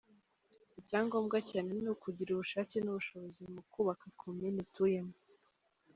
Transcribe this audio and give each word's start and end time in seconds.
Icyangombwa 0.79 1.37
cyane 1.49 1.71
ni 1.81 1.89
ukugira 1.93 2.29
ubushake 2.31 2.75
n’ubushobozi 2.81 3.41
mu 3.53 3.61
kubaka 3.71 4.05
komini 4.19 4.57
utuyemo. 4.65 5.15